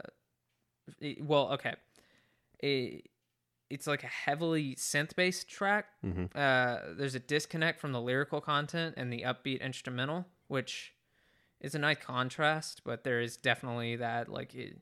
[0.99, 1.75] it- well, okay,
[2.59, 3.09] it,
[3.69, 5.87] it's like a heavily synth-based track.
[6.01, 10.93] hmm Uh, there's a disconnect from the lyrical content and the upbeat instrumental, which
[11.59, 12.81] is a nice contrast.
[12.85, 14.79] But there is definitely that, like, it,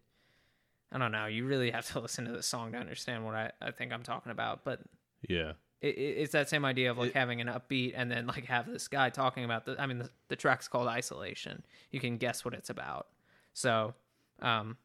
[0.92, 1.26] I don't know.
[1.26, 4.04] You really have to listen to the song to understand what I, I think I'm
[4.04, 4.64] talking about.
[4.64, 4.82] But
[5.28, 8.28] Yeah, it, it, it's that same idea of like It- having an upbeat and then
[8.28, 11.64] like have this guy talking about the i mean the, the track's called isolation.
[11.92, 13.08] You can guess what it's about.
[13.54, 13.94] So
[14.42, 14.78] um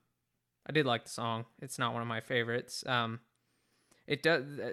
[0.68, 1.44] i did like the song.
[1.62, 2.84] It's not one of my favorites.
[2.86, 3.20] Um
[4.06, 4.72] it does uh,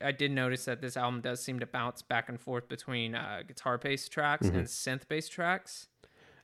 [0.00, 3.42] i did notice that this album does seem to bounce back and forth between uh,
[3.46, 4.58] guitar based tracks Mm-hmm.
[4.58, 5.88] and synth based tracks.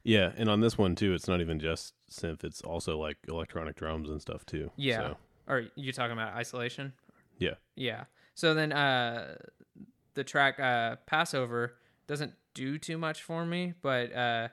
[0.04, 3.74] Yeah, and on this one too, it's not even just synth; it's also like electronic
[3.76, 4.70] drums and stuff too.
[4.76, 4.96] yeah.
[4.98, 5.16] So,
[5.48, 6.92] or you talking about isolation?
[7.38, 8.04] Yeah, Yeah.
[8.38, 9.34] So then uh
[10.14, 11.74] the track uh Passover
[12.06, 13.74] doesn't do too much for me.
[13.82, 14.48] But uh,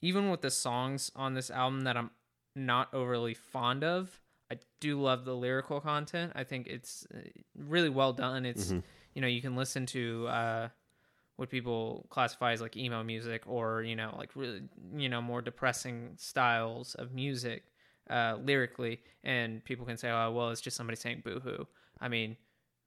[0.00, 2.10] even with the songs on this album that I'm
[2.54, 6.32] not overly fond of, I do love the lyrical content.
[6.36, 7.18] I think it's uh,
[7.56, 8.44] really well done.
[8.44, 8.70] It's
[9.14, 10.68] you know you can listen to uh,
[11.34, 14.62] what people classify as like emo music or you know like really
[14.96, 17.64] you know more depressing styles of music
[18.08, 21.64] uh, lyrically, and people can say, oh well, it's just somebody saying boohoo.
[22.00, 22.36] I mean,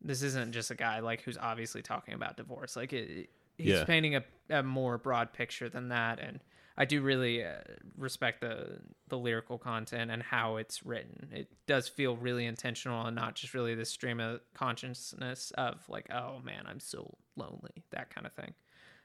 [0.01, 2.75] this isn't just a guy like who's obviously talking about divorce.
[2.75, 3.83] Like it, it- he's Yeah.
[3.85, 6.39] painting a, a more broad picture than that, and
[6.77, 7.55] I do really uh,
[7.97, 11.27] respect the the lyrical content and how it's written.
[11.33, 16.07] It does feel really intentional and not just really this stream of consciousness of like,
[16.13, 18.53] oh man, I'm so lonely, that kind of thing.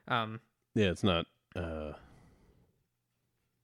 [0.06, 0.40] Um,
[0.74, 1.26] Yeah, it's not.
[1.56, 1.94] uh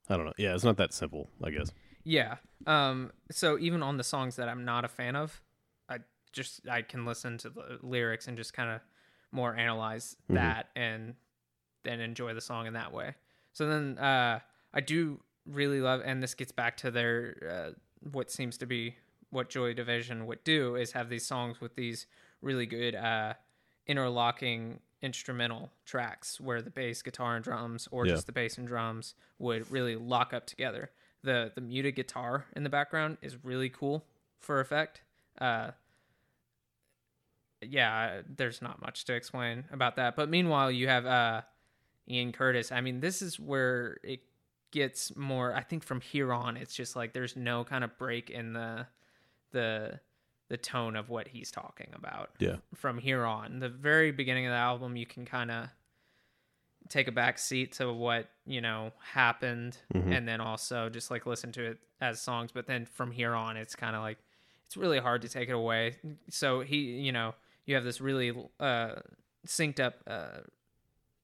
[0.08, 0.32] I don't know.
[0.38, 1.28] Yeah, it's not that simple.
[1.42, 1.70] I guess.
[2.02, 2.36] Yeah.
[2.66, 5.40] Um so even on the songs that I'm not a fan of,
[6.32, 8.80] just I can listen to the lyrics and just kind of
[9.32, 11.14] more analyze that and
[11.84, 13.14] then enjoy the song in that way.
[13.52, 14.40] So then uh
[14.72, 17.70] I do really love and this gets back to their uh,
[18.12, 18.96] what seems to be
[19.30, 22.06] what Joy Division would do is have these songs with these
[22.42, 23.34] really good uh
[23.86, 28.12] interlocking instrumental tracks where the bass, guitar, and drums, or Yeah.
[28.14, 30.90] just the bass and drums, would really lock up together.
[31.22, 34.04] the The muted guitar in the background is really cool
[34.38, 35.02] for effect.
[35.38, 35.72] Uh,
[37.62, 40.16] yeah, there's not much to explain about that.
[40.16, 41.42] But meanwhile, you have uh,
[42.08, 42.72] Ian Curtis.
[42.72, 44.20] I mean, this is where it
[44.70, 45.54] gets more.
[45.54, 48.86] I think from here on, it's just like there's no kind of break in the
[49.52, 50.00] the
[50.48, 52.56] the tone of what he's talking about Yeah.
[52.74, 53.60] from here on.
[53.60, 55.68] The very beginning of the album, you can kind of
[56.88, 61.52] take a back seat to what you know happened, and then also just like listen
[61.52, 62.50] to it as songs.
[62.52, 64.18] But then from here on, it's kind of like
[64.66, 65.96] it's really hard to take it away.
[66.30, 67.34] So he, you know,
[67.70, 68.96] you have this really uh,
[69.46, 70.40] synced up, uh,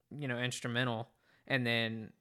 [0.09, 1.09] you know, instrumental,
[1.45, 2.11] and then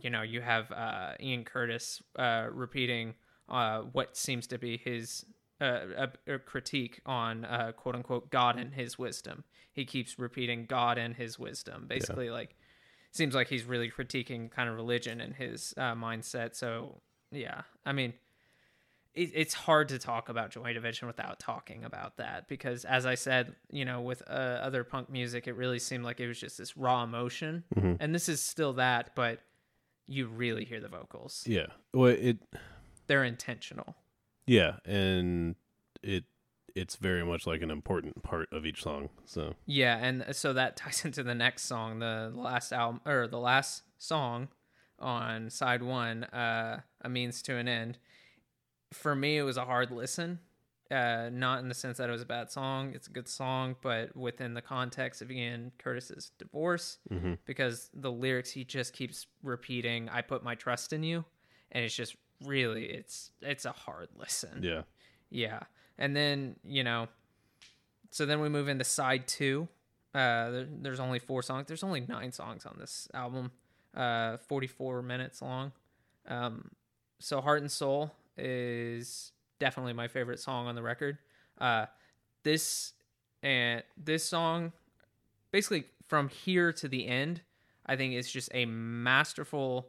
[0.00, 3.14] you know you have uh, Ian Curtis uh, repeating
[3.48, 5.24] uh, what seems to be his
[5.60, 9.42] uh, a, a critique on uh, quote unquote God and His wisdom.
[9.72, 12.54] He keeps repeating God and His wisdom, basically like
[13.12, 16.54] seems like he's really critiquing kind of religion and his uh, mindset.
[16.56, 18.14] So yeah, I mean,
[19.14, 23.54] it's hard to talk about Joy Division without talking about that because, as I said,
[23.70, 26.76] you know, with uh, other punk music, it really seemed like it was just this
[26.76, 27.64] raw emotion,
[28.00, 29.40] and this is still that, but
[30.06, 31.44] you really hear the vocals.
[31.46, 31.66] Yeah.
[31.92, 32.38] Well, it.
[33.06, 33.96] They're intentional.
[34.46, 35.56] Yeah, and
[36.02, 36.24] it
[36.74, 39.10] it's very much like an important part of each song.
[39.24, 43.38] So Yeah, and so that ties into the next song, the last album or the
[43.38, 44.48] last song
[44.98, 47.98] on side one, uh, "A Means to an End."
[48.92, 50.38] For me, it was a hard listen.
[50.90, 53.76] Uh, not in the sense that it was a bad song; it's a good song,
[53.80, 56.98] but within the context of Ian Curtis's divorce,
[57.46, 61.24] because the lyrics he just keeps repeating, "I put my trust in you,"
[61.70, 64.62] and it's just really, it's it's a hard listen.
[64.62, 64.82] yeah,
[65.30, 65.60] Yeah.
[65.98, 67.08] And then, you know,
[68.10, 69.68] so then we move into side two.
[70.14, 71.68] Uh, there, there's only four songs.
[71.68, 73.50] There's only nine songs on this album,
[73.94, 75.72] uh, 44 minutes long.
[76.26, 76.70] Um,
[77.18, 81.18] so Heart and Soul is definitely my favorite song on the record.
[81.58, 81.86] Uh,
[82.42, 82.92] this
[83.42, 84.72] and this song,
[85.50, 87.42] basically from here to the end,
[87.86, 89.88] I think it's just a masterful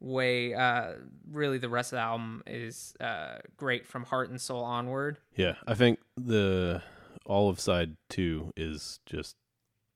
[0.00, 0.54] way.
[0.54, 0.92] Uh,
[1.30, 5.18] really, the rest of the album is uh, great from Heart and Soul onward.
[5.36, 5.54] yeah.
[5.66, 6.82] I think the
[7.24, 9.36] all of side two is just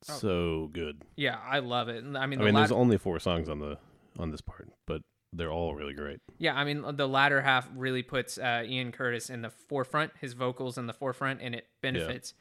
[0.08, 0.14] Oh.
[0.14, 1.02] so good.
[1.16, 2.02] Yeah, I love it.
[2.16, 3.76] I mean, I mean, there's only four songs on the
[4.18, 6.18] on this part, but they're all really great.
[6.38, 10.32] yeah, I mean, the latter half really puts uh, Ian Curtis in the forefront, his
[10.32, 12.34] vocals in the forefront, and it benefits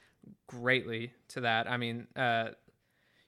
[0.47, 1.69] greatly to that.
[1.69, 2.49] I mean, uh,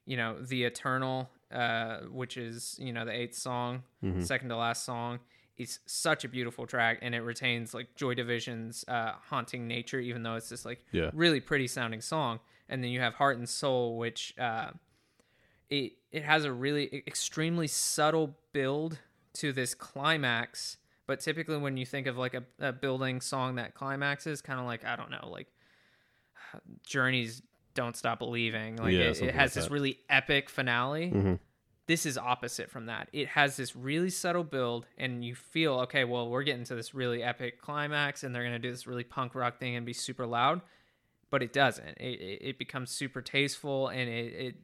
[0.05, 4.21] you know, the Eternal, uh, which is you know the eighth song, Mm-hmm.
[4.23, 5.19] second to last song.
[5.57, 10.23] is such a beautiful track, and it retains like Joy Division's uh, haunting nature, even
[10.23, 11.11] though it's this like Yeah.
[11.13, 12.39] really pretty sounding song.
[12.67, 14.71] And then you have Heart and Soul, which uh,
[15.69, 18.97] it it has a really extremely subtle build
[19.35, 20.77] to this climax.
[21.07, 24.65] But typically, when you think of like a, a building song that climaxes, kind of
[24.65, 25.47] like I don't know, like
[26.85, 27.41] Journey's
[27.73, 29.71] "Don't Stop Believing," like Yeah, it, it has like this that.
[29.71, 31.39] really epic finale Mhm.
[31.87, 33.09] this is opposite from that.
[33.11, 36.03] It has this really subtle build, and you feel okay.
[36.05, 39.35] Well, we're getting to this really epic climax, and they're gonna do this really punk
[39.35, 40.61] rock thing and be super loud,
[41.29, 41.97] but it doesn't.
[41.99, 44.55] It it, it becomes super tasteful, and it it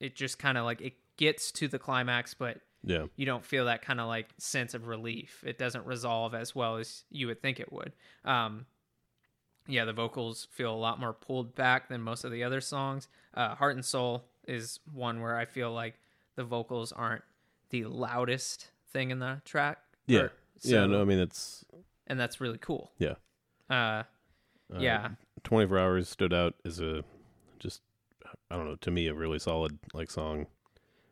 [0.00, 3.06] it just kind of like it gets to the climax, but Yeah.
[3.16, 5.42] you don't feel that kind of like sense of relief.
[5.46, 7.92] It doesn't resolve as well as you would think it would.
[8.24, 8.66] Um,
[9.66, 13.08] yeah, the vocals feel a lot more pulled back than most of the other songs.
[13.34, 15.94] Uh, Heart and Soul is one where I feel like
[16.36, 17.22] the vocals aren't
[17.70, 19.78] the loudest thing in the track.
[20.06, 20.20] Yeah.
[20.20, 21.64] Or- yeah, no, I mean it's
[22.06, 22.90] and that's really cool.
[22.98, 23.14] Yeah.
[23.70, 24.02] Uh,
[24.74, 25.10] uh, yeah.
[25.44, 27.04] 24 hours stood out as a
[27.58, 27.82] just
[28.50, 30.46] I don't know, to me a really solid like song.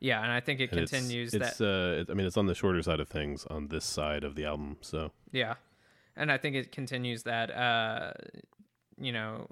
[0.09, 2.05] Yeah, and I think it And continues it's, that.
[2.09, 4.45] uh I mean it's on the shorter side of things on this side of the
[4.53, 5.55] album, so Yeah,
[6.21, 7.49] and I think it continues that.
[7.51, 8.13] Uh,
[8.99, 9.49] you know,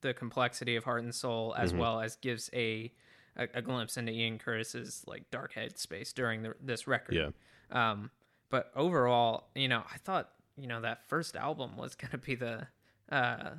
[0.00, 1.78] the complexity of heart and soul, as Mhm.
[1.78, 2.92] well as gives a,
[3.36, 7.14] a a glimpse into Ian Curtis's like dark head space during the, this record.
[7.14, 7.30] yeah.
[7.70, 8.10] Um,
[8.50, 12.66] but overall, you know, I thought you know that first album was gonna be the
[13.10, 13.50] uh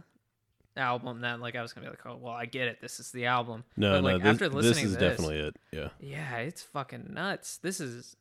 [0.78, 2.82] album that like I was gonna be like, oh well, I get it.
[2.82, 3.64] This is the album.
[3.76, 5.56] No, but, no, like this, after listening this is to this, definitely it.
[5.72, 5.90] Yeah.
[6.00, 7.58] yeah, it's fucking nuts.
[7.58, 8.16] This is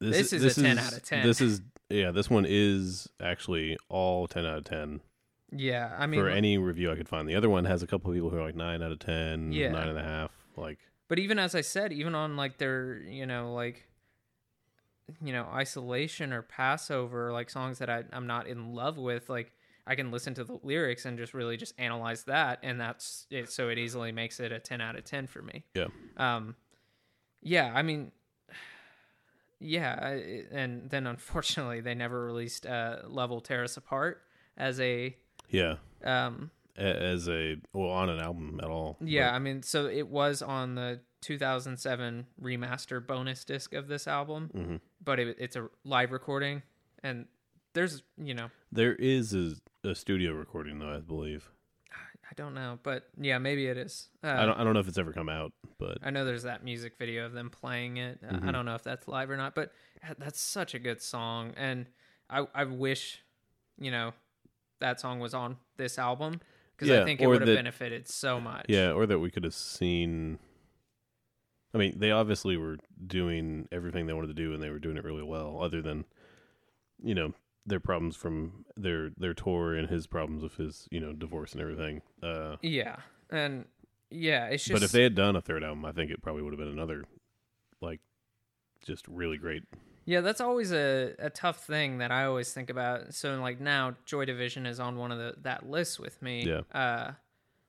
[0.00, 1.26] This, This is a 10 out of 10.
[1.26, 5.00] This is yeah, this one is actually all 10 out of 10
[5.54, 5.94] yeah.
[5.98, 7.28] I mean, for any review I could find.
[7.28, 9.52] The other one has a couple of people who are like 9 out of 10,
[9.52, 9.70] Yeah.
[9.70, 10.30] nine and a half.
[10.56, 13.86] Like, But even as I said, even on like their, you know, like,
[15.22, 19.52] you know, isolation or Passover, like songs that I, I'm not in love with, like
[19.86, 23.50] I can listen to the lyrics and just really just analyze that, and that's it.
[23.50, 25.64] So it easily makes it a 10 out of 10 for me.
[25.74, 25.86] yeah.
[26.16, 26.54] Um,
[27.42, 28.12] yeah, I mean,
[29.58, 34.22] yeah, I- and then unfortunately they never released uh, "Love Will Tear Us Apart"
[34.56, 35.16] as a
[35.48, 35.76] Yeah.
[36.04, 38.96] um As a, well, on an album at all.
[39.00, 44.50] Yeah, I mean, so it was on the 2007 remaster bonus disc of this album,
[44.52, 46.62] hmm but it, it's a live recording,
[47.02, 47.26] and
[47.74, 51.48] there's, you know, There is a, a studio recording, though, I believe.
[52.30, 54.08] I don't know, but yeah, maybe it is.
[54.24, 56.44] Uh, I don't I don't know if it's ever come out, but I know there's
[56.44, 58.20] that music video of them playing it.
[58.26, 59.72] Uh, I don't know if that's live or not, but
[60.18, 61.86] that's such a good song, and
[62.30, 63.22] I I wish,
[63.78, 64.14] you know,
[64.80, 66.40] that song was on this album
[66.74, 68.64] because I think it would have benefited so much.
[68.68, 70.38] yeah, or that we could have seen.
[71.74, 74.96] I mean, they obviously were doing everything they wanted to do, and they were doing
[74.96, 75.58] it really well.
[75.60, 76.06] Other than,
[77.02, 77.34] you know,
[77.66, 81.60] their problems from their their tour and his problems with his you know divorce and
[81.60, 82.02] everything.
[82.22, 82.96] Uh, yeah,
[83.30, 83.64] and
[84.10, 84.72] yeah, it's just.
[84.72, 86.68] but if they had done a third album, I think it probably would have been
[86.68, 87.04] another,
[87.80, 88.00] like,
[88.84, 89.62] just really great.
[90.04, 93.14] Yeah, that's always a, a tough thing that I always think about.
[93.14, 96.44] So like now Joy Division is on one of the that list with me.
[96.44, 96.62] Yeah.
[96.76, 97.12] Uh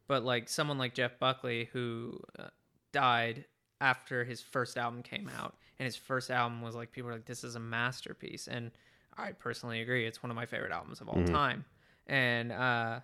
[0.07, 2.47] but like someone like Jeff Buckley who uh,
[2.91, 3.45] died
[3.81, 7.25] after his first album came out and his first album was like people were like
[7.25, 8.71] this is a masterpiece and
[9.17, 11.27] I personally agree it's one of my favorite albums of all Mhm.
[11.31, 11.65] time.
[12.07, 12.99] And uh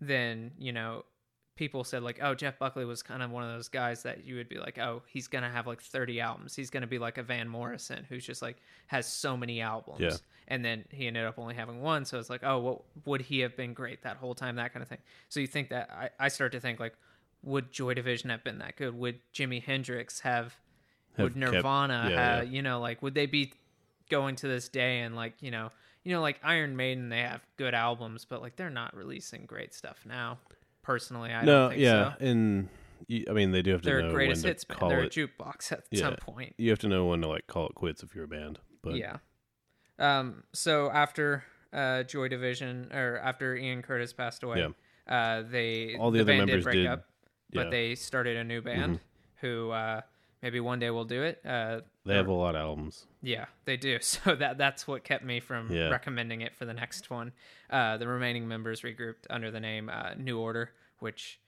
[0.00, 1.04] then, you know,
[1.54, 4.36] people said like, "Oh, Jeff Buckley was kind of one of those guys that you
[4.36, 6.56] would be like, oh, he's gonna have like 30 albums.
[6.56, 8.56] He's gonna be like a Van Morrison who's just like
[8.88, 10.16] has so many albums." Yeah.
[10.48, 13.40] And then he ended up only having one, so it's like, oh, well, would he
[13.40, 14.56] have been great that whole time?
[14.56, 14.98] That kind of thing.
[15.28, 16.94] So you think that I, I start to think like,
[17.42, 18.94] would Joy Division have been that good?
[18.94, 20.56] Would Jimi Hendrix have?
[21.16, 22.52] Have would kept- Nirvana yeah, have?
[22.52, 23.52] You know, like would they be
[24.12, 25.70] going to this day and like you know,
[26.04, 29.74] you know, like Iron Maiden, they have good albums, but like they're not releasing great
[29.74, 30.38] stuff now.
[30.82, 32.24] Personally, I no, don't think yeah, so.
[32.26, 32.68] and
[33.28, 35.16] I mean they do have to They're know greatest when hits call They're it.
[35.16, 36.00] a jukebox at Yeah.
[36.00, 36.54] some point.
[36.58, 38.58] You have to know when to like call it quits if you're a band.
[38.82, 39.16] But yeah.
[39.98, 40.42] Um.
[40.52, 44.66] So after uh, Joy Division, or after Ian Curtis passed away,
[45.08, 47.06] uh, they All the other band members did break did- up,
[47.52, 47.62] but yeah.
[47.62, 47.70] Mm-hmm.
[47.70, 49.00] they started a new band
[49.40, 50.00] who uh,
[50.42, 51.40] maybe one day we'll do it.
[51.44, 53.06] Uh, they have a lot of albums.
[53.22, 53.98] Yeah, they do.
[54.02, 55.88] So that that's what kept me from Yeah.
[55.88, 57.32] recommending it for the next one.
[57.70, 61.38] Uh, the remaining members regrouped under the name uh, New Order, which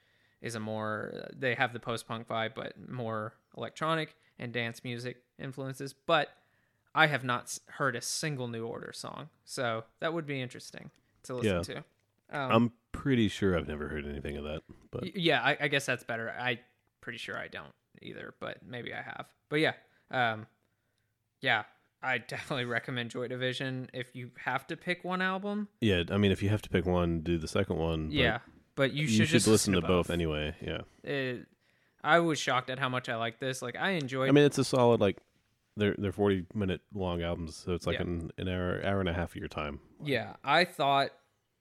[0.40, 5.16] is a more they have the post punk vibe, but more electronic and dance music
[5.38, 5.92] influences.
[5.94, 6.28] But
[6.94, 10.90] I have not heard a single New Order song, so that would be interesting
[11.24, 11.62] to listen Yeah.
[11.62, 12.38] to.
[12.38, 14.62] Um, I'm pretty sure I've never heard anything of that.
[14.90, 16.30] But yeah, I, I guess that's better.
[16.38, 16.60] I
[17.00, 19.26] pretty sure I don't either, but maybe I have.
[19.48, 19.72] But yeah,
[20.10, 20.46] um,
[21.40, 21.64] yeah,
[22.02, 25.68] I definitely recommend Joy Division if you have to pick one album.
[25.80, 28.08] yeah, I mean, if you have to pick one, do the second one.
[28.08, 28.38] but yeah,
[28.74, 30.54] but you you should, should, just listen to both anyway.
[30.60, 31.46] Yeah, It,
[32.02, 33.62] I was shocked at how much I like this.
[33.62, 34.28] Like I enjoyed.
[34.28, 35.18] I mean, it's a solid like
[35.76, 38.02] they're they're 40 minute long albums, so it's like Yeah.
[38.02, 39.80] an an hour hour and a half of your time.
[40.02, 41.10] yeah, I thought,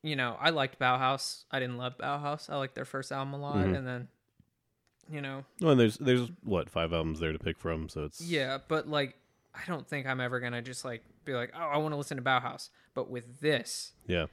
[0.03, 1.45] you know, I liked Bauhaus.
[1.49, 2.49] I didn't love Bauhaus.
[2.49, 3.77] I liked their first album a lot, Mhm.
[3.77, 4.07] and then,
[5.12, 8.22] you know, Well, and there's there's what five albums there to pick from, so it's
[8.22, 9.16] Yeah, but like
[9.56, 12.18] I don't think I'm ever gonna just like be like, oh, I want to listen
[12.18, 12.70] to Bauhaus.
[12.93, 14.26] But with this, yeah.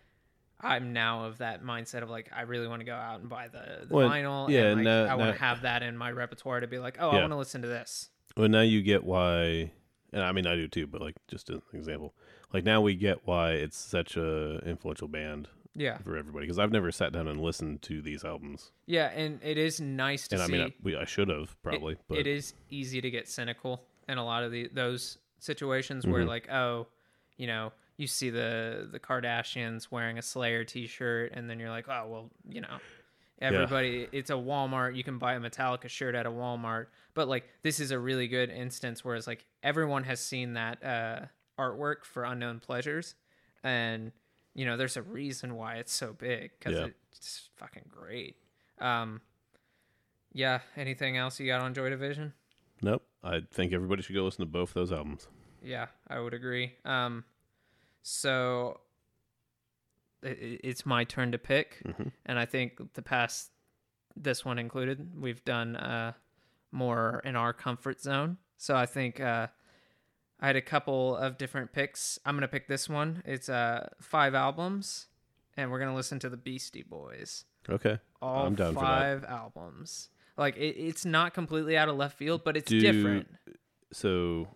[0.62, 3.48] I'm now of that mindset of like I really want to go out and buy
[3.48, 4.48] the, the Well, vinyl.
[4.50, 6.96] yeah, and like, now- I want to have that in my repertoire to be like,
[7.00, 8.10] oh, I want to listen to this.
[8.36, 9.72] Well, now you get why,
[10.12, 12.14] and I mean I do too, but like just an example,
[12.52, 15.98] like now we get why it's such a influential band Yeah.
[15.98, 19.56] for everybody because I've never sat down and listened to these albums, Yeah, and it
[19.56, 20.52] is nice to and I see.
[20.52, 23.82] mean I, we, I should have it- probably, but it is easy to get cynical
[24.08, 26.28] in a lot of the those situations where Mhm.
[26.28, 26.86] like oh
[27.36, 31.88] you know you see the the kardashians wearing a slayer t-shirt and then you're like
[31.88, 32.78] oh well you know
[33.40, 37.44] everybody it's a walmart you can buy a metallica shirt at a walmart but like
[37.62, 41.20] this is a really good instance where it's like everyone has seen that uh
[41.58, 43.14] artwork for unknown pleasures
[43.62, 44.12] and
[44.54, 46.86] you know there's a reason why it's so big because Yeah.
[47.12, 48.36] it's fucking great
[48.80, 49.20] um
[50.32, 52.32] yeah anything else you got on joy division
[52.82, 53.02] nope.
[53.22, 55.28] I think everybody should go listen to both those albums.
[55.62, 56.72] Yeah, I would agree.
[56.86, 57.24] Um,
[58.02, 58.80] so
[60.22, 62.12] it's my turn to pick, Mhm.
[62.24, 63.50] and I think the past,
[64.16, 66.12] this one included, we've done uh
[66.72, 68.38] more in our comfort zone.
[68.56, 69.48] So I think uh,
[70.40, 72.18] I had a couple of different picks.
[72.24, 73.22] I'm gonna pick this one.
[73.26, 75.06] It's uh five albums,
[75.56, 77.44] and we're gonna listen to the Beastie Boys.
[77.68, 78.86] Okay, All I'm down for that.
[78.86, 80.08] five albums.
[80.38, 83.28] Like it, it's not completely out of left field, but it's Do- different.
[83.92, 84.48] so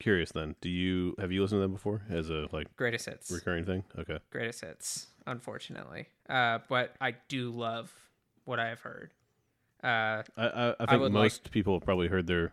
[0.00, 0.54] curious then.
[0.60, 3.30] Do you have you listened to them before as a like Greatest hits.
[3.30, 3.84] recurring thing?
[3.98, 6.08] Okay, greatest hits, unfortunately.
[6.28, 7.92] Uh, but I do love
[8.44, 9.12] what I have heard.
[9.84, 12.52] Uh, I I, I think would like- most people have probably heard their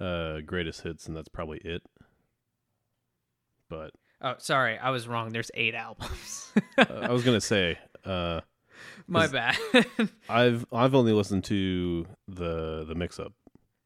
[0.00, 1.82] uh greatest hits, and that's probably it.
[3.68, 5.30] But oh, sorry, I was wrong.
[5.30, 6.52] There's eight albums.
[6.78, 8.40] uh, I was gonna say, uh,
[9.06, 9.56] My bad.
[10.28, 13.32] I've I've only listened to the the mix up,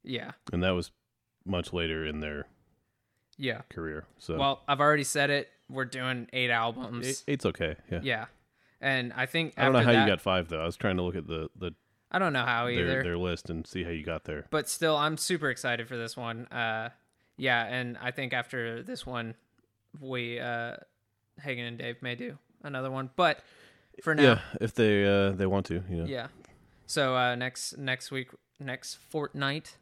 [0.02, 0.90] yeah, and that was
[1.46, 2.46] much later in their
[3.36, 3.62] yeah.
[3.68, 4.06] career.
[4.18, 5.48] So Well, I've already said it.
[5.68, 7.06] We're doing eight albums.
[7.06, 7.76] eight, eight's okay.
[7.90, 8.00] Yeah.
[8.02, 8.24] yeah,
[8.80, 10.60] and I think I don't know how that- you got five though.
[10.60, 11.72] I was trying to look at the the
[12.10, 12.86] I don't know how either.
[12.86, 14.46] their, their list and see how you got there.
[14.50, 16.90] but still i'm super excited for this one uh
[17.36, 19.34] yeah and i think after this one
[20.00, 20.76] we uh
[21.42, 23.40] hagen and dave may do another one but
[24.02, 26.04] for now Yeah, if they uh they want to, you know.
[26.04, 26.28] yeah
[26.86, 28.28] so uh next next week
[28.60, 29.76] next fortnight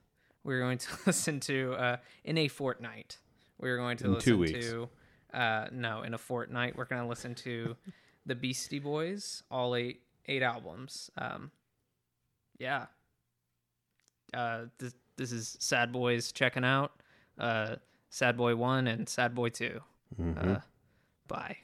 [0.45, 3.19] we're going to listen to uh in a fortnight
[3.59, 4.67] we're going to In listen two weeks.
[4.67, 4.89] to
[5.35, 7.77] uh no in a fortnight we're going to listen to
[8.27, 11.51] the beastie boys all eight eight albums um
[12.63, 12.87] yeah.
[14.33, 16.93] Uh this this is sad boys checking out.
[17.39, 17.77] Uh
[18.11, 19.81] sad boy 1 and sad boy 2
[20.21, 20.57] Mhm.
[20.57, 20.61] uh
[21.29, 21.57] bye